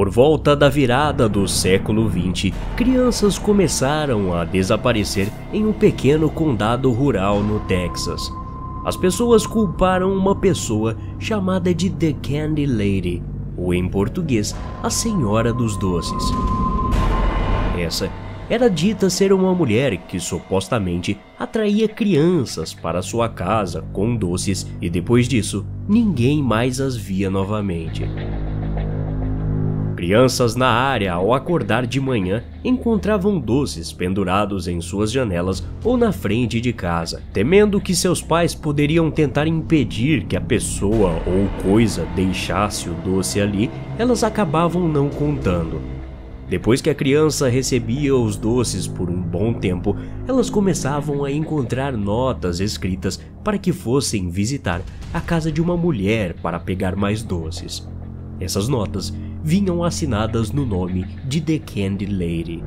Por 0.00 0.08
volta 0.08 0.56
da 0.56 0.70
virada 0.70 1.28
do 1.28 1.46
século 1.46 2.08
20, 2.08 2.54
crianças 2.74 3.38
começaram 3.38 4.32
a 4.32 4.46
desaparecer 4.46 5.30
em 5.52 5.66
um 5.66 5.74
pequeno 5.74 6.30
condado 6.30 6.90
rural 6.90 7.42
no 7.42 7.60
Texas. 7.60 8.32
As 8.82 8.96
pessoas 8.96 9.46
culparam 9.46 10.10
uma 10.10 10.34
pessoa 10.34 10.96
chamada 11.18 11.74
de 11.74 11.90
The 11.90 12.14
Candy 12.14 12.64
Lady, 12.64 13.22
ou 13.58 13.74
em 13.74 13.86
português, 13.86 14.56
a 14.82 14.88
Senhora 14.88 15.52
dos 15.52 15.76
Doces. 15.76 16.24
Essa 17.78 18.10
era 18.48 18.70
dita 18.70 19.10
ser 19.10 19.34
uma 19.34 19.54
mulher 19.54 19.98
que 19.98 20.18
supostamente 20.18 21.20
atraía 21.38 21.86
crianças 21.86 22.72
para 22.72 23.02
sua 23.02 23.28
casa 23.28 23.84
com 23.92 24.16
doces 24.16 24.66
e 24.80 24.88
depois 24.88 25.28
disso 25.28 25.66
ninguém 25.86 26.42
mais 26.42 26.80
as 26.80 26.96
via 26.96 27.28
novamente. 27.28 28.08
Crianças 30.00 30.56
na 30.56 30.66
área, 30.66 31.12
ao 31.12 31.34
acordar 31.34 31.86
de 31.86 32.00
manhã, 32.00 32.42
encontravam 32.64 33.38
doces 33.38 33.92
pendurados 33.92 34.66
em 34.66 34.80
suas 34.80 35.12
janelas 35.12 35.62
ou 35.84 35.94
na 35.94 36.10
frente 36.10 36.58
de 36.58 36.72
casa. 36.72 37.22
Temendo 37.34 37.78
que 37.78 37.94
seus 37.94 38.22
pais 38.22 38.54
poderiam 38.54 39.10
tentar 39.10 39.46
impedir 39.46 40.24
que 40.24 40.38
a 40.38 40.40
pessoa 40.40 41.20
ou 41.26 41.62
coisa 41.62 42.06
deixasse 42.16 42.88
o 42.88 42.94
doce 42.94 43.42
ali, 43.42 43.70
elas 43.98 44.24
acabavam 44.24 44.88
não 44.88 45.10
contando. 45.10 45.82
Depois 46.48 46.80
que 46.80 46.88
a 46.88 46.94
criança 46.94 47.50
recebia 47.50 48.16
os 48.16 48.36
doces 48.36 48.86
por 48.86 49.10
um 49.10 49.20
bom 49.20 49.52
tempo, 49.52 49.94
elas 50.26 50.48
começavam 50.48 51.26
a 51.26 51.30
encontrar 51.30 51.92
notas 51.92 52.58
escritas 52.58 53.20
para 53.44 53.58
que 53.58 53.70
fossem 53.70 54.30
visitar 54.30 54.80
a 55.12 55.20
casa 55.20 55.52
de 55.52 55.60
uma 55.60 55.76
mulher 55.76 56.32
para 56.40 56.58
pegar 56.58 56.96
mais 56.96 57.22
doces. 57.22 57.86
Essas 58.40 58.68
notas 58.68 59.12
vinham 59.42 59.84
assinadas 59.84 60.50
no 60.50 60.64
nome 60.64 61.04
de 61.26 61.40
The 61.40 61.58
Candy 61.58 62.06
Lady. 62.06 62.64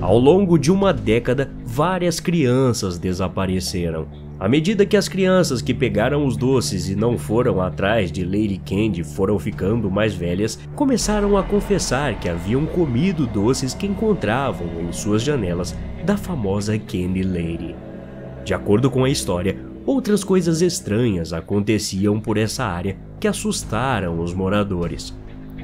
Ao 0.00 0.18
longo 0.18 0.58
de 0.58 0.72
uma 0.72 0.92
década, 0.92 1.50
várias 1.64 2.20
crianças 2.20 2.98
desapareceram. 2.98 4.08
À 4.38 4.48
medida 4.48 4.86
que 4.86 4.96
as 4.96 5.06
crianças 5.06 5.60
que 5.60 5.74
pegaram 5.74 6.24
os 6.24 6.34
doces 6.34 6.88
e 6.88 6.96
não 6.96 7.18
foram 7.18 7.60
atrás 7.60 8.10
de 8.10 8.24
Lady 8.24 8.58
Candy 8.58 9.04
foram 9.04 9.38
ficando 9.38 9.90
mais 9.90 10.14
velhas, 10.14 10.58
começaram 10.74 11.36
a 11.36 11.42
confessar 11.42 12.18
que 12.18 12.28
haviam 12.28 12.64
comido 12.64 13.26
doces 13.26 13.74
que 13.74 13.86
encontravam 13.86 14.66
em 14.80 14.90
suas 14.90 15.22
janelas 15.22 15.76
da 16.06 16.16
famosa 16.16 16.78
Candy 16.78 17.22
Lady. 17.22 17.76
De 18.42 18.54
acordo 18.54 18.90
com 18.90 19.04
a 19.04 19.10
história, 19.10 19.69
outras 19.90 20.22
coisas 20.22 20.62
estranhas 20.62 21.32
aconteciam 21.32 22.20
por 22.20 22.36
essa 22.36 22.64
área 22.64 22.96
que 23.18 23.26
assustaram 23.26 24.20
os 24.20 24.32
moradores. 24.32 25.12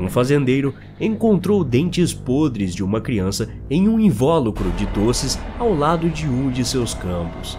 Um 0.00 0.08
fazendeiro 0.08 0.74
encontrou 0.98 1.62
dentes 1.62 2.14
podres 2.14 2.74
de 2.74 2.82
uma 2.82 3.02
criança 3.02 3.50
em 3.68 3.86
um 3.86 4.00
invólucro 4.00 4.70
de 4.72 4.86
doces 4.86 5.38
ao 5.58 5.74
lado 5.74 6.08
de 6.08 6.26
um 6.26 6.50
de 6.50 6.64
seus 6.64 6.94
campos. 6.94 7.58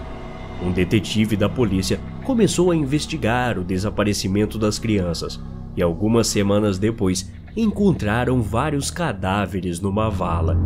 Um 0.59 0.72
detetive 0.72 1.38
da 1.38 1.47
polícia 1.47 1.99
começou 2.23 2.72
a 2.72 2.75
investigar 2.75 3.59
o 3.59 3.63
desaparecimento 3.63 4.57
das 4.57 4.79
crianças 4.79 5.39
e 5.77 5.83
algumas 5.83 6.25
semanas 6.25 6.79
depois 6.79 7.31
encontraram 7.55 8.41
vários 8.41 8.89
cadáveres 8.89 9.79
numa 9.79 10.09
vala. 10.09 10.57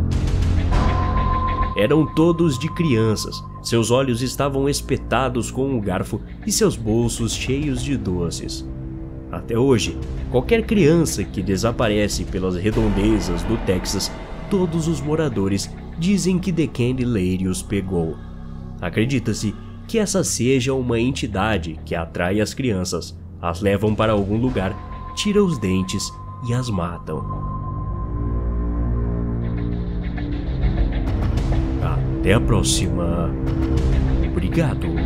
Eram 1.76 2.06
todos 2.14 2.58
de 2.58 2.72
crianças, 2.74 3.36
seus 3.62 3.90
olhos 3.90 4.22
estavam 4.22 4.68
espetados 4.68 5.50
com 5.50 5.68
um 5.68 5.80
garfo 5.80 6.20
e 6.46 6.52
seus 6.52 6.76
bolsos 6.76 7.32
cheios 7.32 7.82
de 7.82 7.96
doces. 7.96 8.66
Até 9.30 9.56
hoje, 9.56 9.96
qualquer 10.30 10.64
criança 10.66 11.22
que 11.22 11.42
desaparece 11.42 12.24
pelas 12.24 12.56
redondezas 12.56 13.42
do 13.44 13.56
Texas, 13.64 14.10
todos 14.50 14.88
os 14.88 15.00
moradores 15.00 15.70
dizem 15.98 16.38
que 16.38 16.52
The 16.52 16.66
Candy 16.66 17.04
Lady 17.04 17.46
os 17.46 17.62
pegou. 17.62 18.16
Acredita-se 18.80 19.54
que 19.86 19.98
essa 19.98 20.24
seja 20.24 20.72
uma 20.72 20.98
entidade 20.98 21.78
que 21.84 21.94
atrai 21.94 22.40
as 22.40 22.54
crianças, 22.54 23.16
as 23.42 23.60
levam 23.60 23.94
para 23.94 24.12
algum 24.12 24.36
lugar, 24.36 24.74
tira 25.14 25.42
os 25.42 25.58
dentes 25.58 26.10
e 26.48 26.54
as 26.54 26.70
matam. 26.70 27.24
Até 32.20 32.34
a 32.34 32.40
próxima. 32.40 33.19
Obrigado. 34.30 34.99